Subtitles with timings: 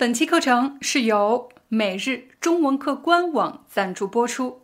[0.00, 4.62] 本期课程是由每日中文课官网赞助播出。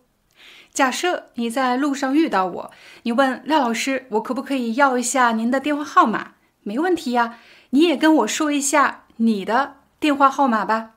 [0.72, 2.70] 假设你在路上遇到我，
[3.02, 10.92] 你问廖老师：“我可不可以要一下您的电话号码？”没问题呀，你也跟我说一下你的电话号码吧。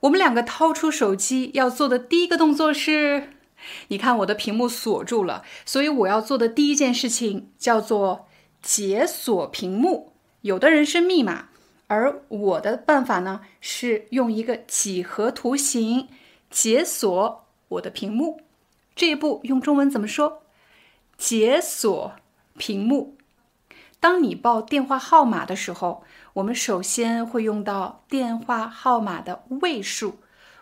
[0.00, 3.30] 我们两个掏出手机要做的第一个动作是，
[3.88, 8.26] 你看我的屏幕锁住了，所以我要做的第一件事情叫做
[8.60, 10.12] 解锁屏幕。
[10.42, 11.46] 有的人是密码。
[11.92, 16.08] 而我的办法呢，是用一个几何图形
[16.48, 18.40] 解锁我的屏幕。
[18.96, 20.40] 这一步用中文怎么说？
[21.18, 22.12] 解锁
[22.56, 23.18] 屏幕。
[24.00, 30.18] 当你报电话号码的时候，我们首先会用到电话号码的位数。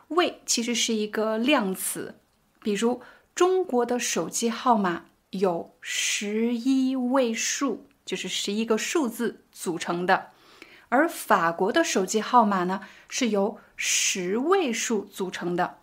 [0.09, 2.17] 位其实是一个量词，
[2.61, 3.01] 比如
[3.37, 10.30] 中国的手机号码有十一位数，就是十一个数字组成的。
[10.91, 15.79] 而法国的手机号码呢，是由十位数组成的，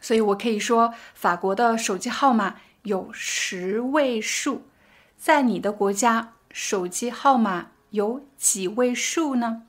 [0.00, 4.62] 所以我可以说法国的手机号码有十位数。
[5.18, 9.62] 在你的国家，手机号码有几位数呢？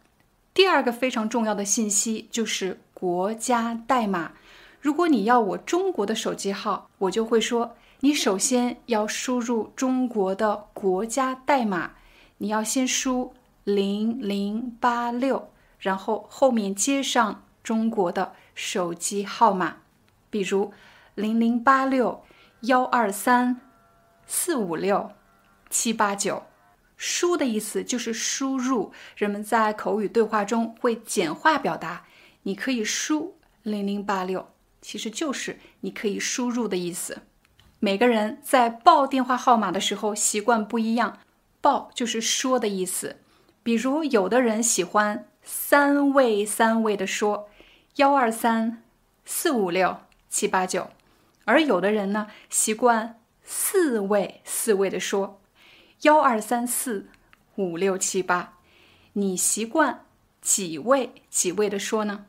[0.54, 4.34] 第二个非常重要的信息就是国家代码。
[4.80, 11.94] 如果你要我中国的手机号，我就会说，你首先要输入中国的国家代码，
[12.38, 13.34] 你要先输。
[13.64, 19.78] 零零八六，然后后面接上中国的手机号码，
[20.30, 20.74] 比如
[21.16, 22.24] 零零八六
[22.62, 23.62] 幺二三
[24.26, 25.12] 四五六
[25.70, 26.44] 七八九。
[26.96, 32.06] 输的意思就是输入，人们在口语对话中会简化表达。
[32.44, 37.24] 你可以输零零八六，其实就是你可以输入的意思。
[37.80, 41.20] 每个人在报电话号码的时候习惯不一样，
[41.60, 43.18] 报就是说的意思。
[43.64, 47.50] 比如，有的人喜欢三位三位的说
[47.96, 48.84] 幺二三
[49.24, 49.98] 四五六
[50.30, 50.90] 七八九，
[51.46, 55.40] 而有的人呢习惯四位四位的说
[56.02, 57.08] 幺二三四
[57.56, 58.58] 五六七八。
[59.14, 60.06] 你习惯
[60.42, 62.26] 几位几位的说呢？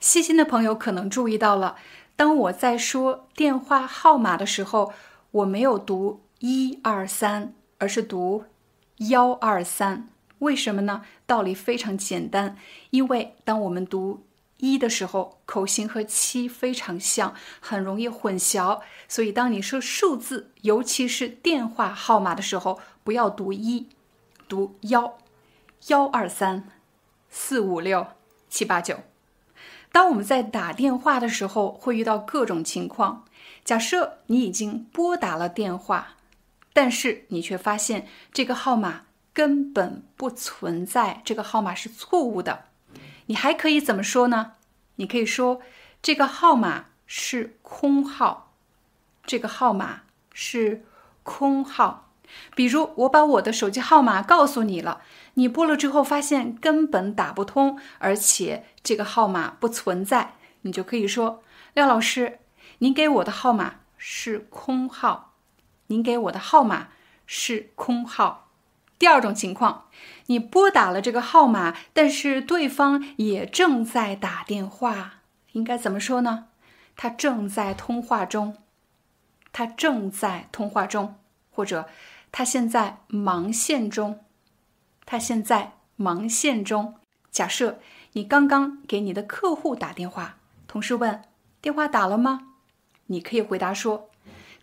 [0.00, 1.76] 细心的朋友可能注意到了，
[2.16, 4.92] 当我在说电话号码的时候，
[5.30, 8.44] 我没有读一二三，而是读
[8.98, 10.10] 幺二三。
[10.44, 11.02] 为什么呢？
[11.26, 12.56] 道理非常简单，
[12.90, 14.24] 因为当我们读
[14.58, 18.80] 一的时候，口型和七非常像，很容易混淆。
[19.08, 23.88] 所以当你说数字，尤其是电话号码的时候，不要读一，
[24.46, 25.18] 读幺，
[25.88, 26.68] 幺二三，
[27.28, 28.06] 四五六
[28.48, 28.98] 七八九。
[29.90, 33.24] 当我们在打电话的时候，会遇到各种情况。
[33.64, 36.16] 假设你已经拨打了电话，
[36.72, 39.06] 但是你却发现这个号码。
[39.34, 42.66] 根本不存在，这个号码是错误的。
[43.26, 44.52] 你还可以怎么说呢？
[44.96, 45.60] 你可以说
[46.00, 48.52] 这个号码是空号，
[49.26, 50.02] 这个号码
[50.32, 50.84] 是
[51.24, 52.12] 空号。
[52.54, 55.02] 比如我把我的手机号码告诉你了，
[55.34, 61.42] 你拨了之后发现根本打不通，而且这个号码不存在，你就可以说
[61.74, 62.38] 廖老师，
[62.78, 65.34] 您给我的号码是空号，
[65.88, 66.88] 您给我的号码
[67.26, 68.43] 是空号。
[69.04, 69.90] 第二种情况，
[70.28, 75.16] 你拨打了这个号码，但是对方也正在打电话，
[75.52, 76.46] 应该怎么说呢？
[76.96, 78.56] 他正在通话中，
[79.52, 81.16] 他正在通话中，
[81.50, 81.86] 或者
[82.32, 84.24] 他现在忙线中，
[85.04, 86.94] 他现在忙线中。
[87.30, 87.78] 假设
[88.12, 91.22] 你刚刚给你的客户打电话，同事问
[91.60, 92.54] 电话打了吗？
[93.08, 94.08] 你可以回答说，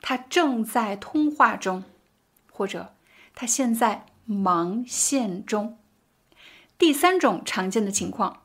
[0.01, 1.83] 他正在通话中，
[2.51, 2.95] 或者
[3.35, 4.07] 他现在。
[4.25, 5.77] 忙线中，
[6.77, 8.41] 第三种常见的情况，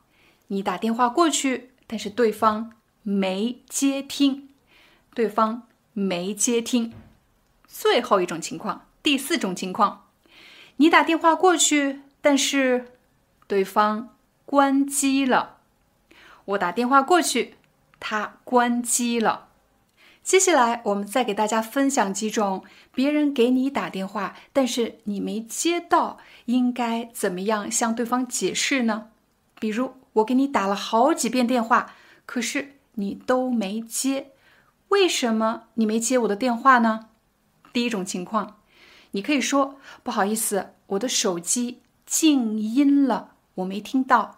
[0.47, 4.49] 你打电话过去，但是对方没接听，
[5.13, 6.93] 对方没接听。
[7.67, 10.07] 最后一种情况，第四种情况，
[10.77, 12.93] 你打电话过去，但是
[13.47, 14.15] 对方
[14.45, 15.57] 关机了。
[16.45, 17.55] 我打电话过去，
[17.99, 19.46] 他关机了。
[20.27, 29.07] 接下来，我们再给大家分享几种别人给你打电话，但是你没接到，应该怎么样向对方解释呢？
[29.57, 31.95] 比如，我给你打了好几遍电话，
[32.25, 34.31] 可是你都没接，
[34.89, 37.07] 为什么你没接我的电话呢？
[37.71, 38.57] 第一种情况，
[39.11, 44.35] 你可以说不好意思，我的手机静音了，我没听到。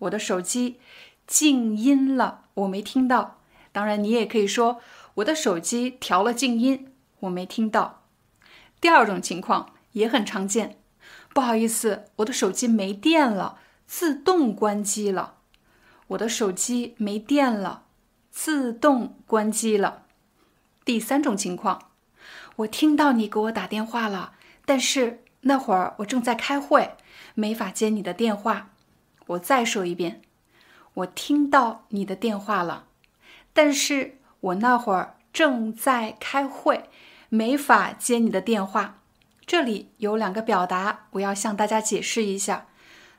[0.00, 0.80] 我的手机
[1.28, 3.38] 静音了，我没听到。
[3.74, 4.82] 当然，你也可以说
[5.14, 8.04] 我的手机调了静音，我没听到。
[8.80, 10.78] 第二种情况也很常见，
[11.34, 15.36] 不好意思，我的手机没电了，自动关机了。
[16.08, 17.84] 我的手机没电了，
[18.30, 20.06] 自动关机了。
[20.84, 21.90] 第三种情况，
[22.56, 24.32] 我听到你给我打电话了，
[24.64, 26.96] 但是那会儿我正在开会，
[27.34, 28.70] 没法接你的电话。
[29.28, 30.22] 我再说一遍，
[30.94, 32.86] 我听到你的电话了，
[33.52, 36.90] 但是我那会儿正在开会，
[37.28, 38.98] 没法接你的电话。
[39.46, 42.66] 这里有两个表达，我要向大家解释一下。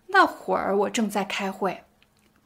[0.08, 1.84] 那会儿我正在开会，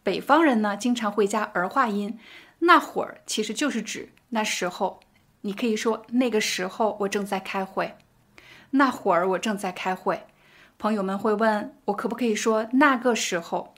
[0.03, 2.19] 北方人呢经常会加儿化音，
[2.59, 5.00] 那会儿其实就是指那时候。
[5.41, 7.95] 你可以说那个时候我正在开会，
[8.71, 10.24] 那会儿我正在开会。
[10.77, 13.74] 朋友们会问我可不可以说那个时候？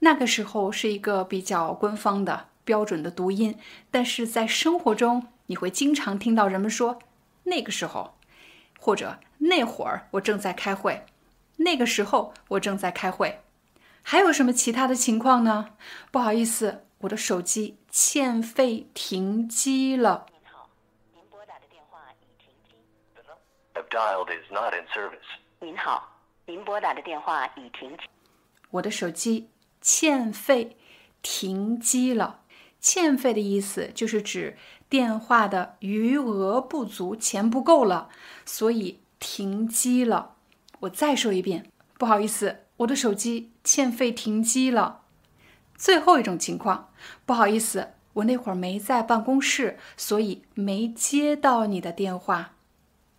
[0.00, 3.58] 那个时候是一个比较官方的标准的读音，
[3.90, 6.98] 但是在生活中你会经常听到人们说
[7.44, 8.16] 那个时候，
[8.78, 11.04] 或者那会儿我正在开会，
[11.56, 13.40] 那个时候我正在开会。
[14.02, 15.70] 还有什么其他的情况呢？
[16.10, 20.26] 不好意思，我的手机欠费停机了。
[20.30, 20.68] 您好，
[21.14, 22.76] 您拨打的电话已停机。
[23.74, 25.20] Have dialed is not in service。
[25.60, 26.10] 您好。
[26.46, 28.04] 您拨打的电话已停机。
[28.70, 29.48] 我的手机
[29.80, 30.76] 欠费
[31.22, 32.40] 停机了。
[32.84, 34.58] 欠费的意思就是指
[34.90, 38.10] 电话的余额不足，钱不够了，
[38.44, 40.34] 所以停机了。
[40.80, 41.64] 我再说一遍，
[41.96, 45.00] 不好意思，我的手机欠费停机了。
[45.74, 46.90] 最后一种情况，
[47.24, 52.52] 不好意思，我那会儿没在办公室，所以没接到你的电话。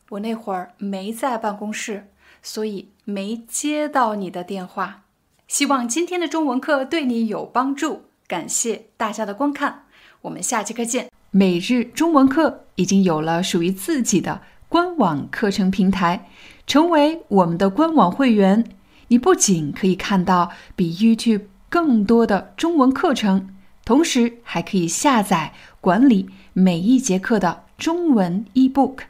[0.10, 2.12] 我那会儿没在办公室。
[2.44, 5.06] 所以没接到你的电话，
[5.48, 8.04] 希望今天的中文课对你有帮助。
[8.28, 9.84] 感谢大家的观看，
[10.22, 11.12] 我们下节课见。
[11.30, 16.28] 每日中文课已经有了属于自己的官网课程平台，
[16.66, 18.66] 成为我们的官网会员，
[19.10, 29.02] 你不仅可以看到比 YouTube 更多的中文课程，同时还可以下载管理每一节课的中文 eBook。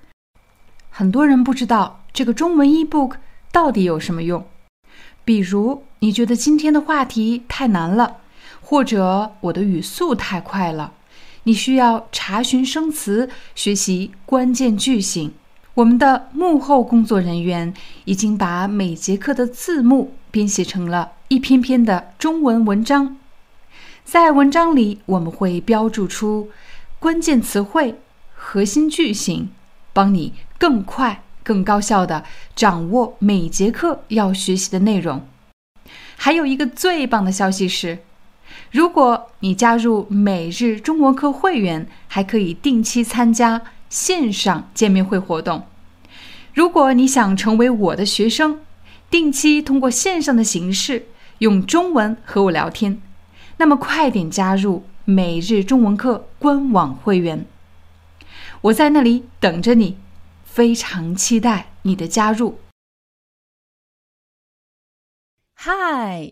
[0.89, 3.15] 很多人不知道这个中文 eBook。
[3.51, 4.45] 到底有什么用？
[5.23, 8.17] 比如你觉得今天的话题太难了，
[8.67, 10.91] 或者我的语速太快了，
[11.43, 15.31] 你需要查询生词、学习关键句型。
[15.75, 17.71] 我们的幕后工作人员
[18.05, 23.17] 已经把每节课的字幕编写成了一篇篇的中文文章，
[24.03, 26.49] 在文章里我们会标注出
[26.97, 27.99] 关键词汇、
[28.33, 29.49] 核心句型，
[29.93, 31.21] 帮你更快。
[31.43, 32.23] 更高效的
[32.55, 35.27] 掌握每节课要学习的内容。
[36.17, 37.99] 还有一个最棒的消息是，
[38.71, 45.67] 如果你加入每日中文课会员，还可以定期参加线上见面会活动。
[46.53, 48.61] 如果你想成为我的学生，
[49.09, 51.07] 定期通过线上的形式
[51.39, 53.01] 用中文和我聊天，
[53.57, 57.45] 那么快点加入每日中文课官网会员，
[58.61, 59.97] 我在那里等着你。
[60.45, 62.59] 非常期待你的加入。
[65.57, 66.31] Hi,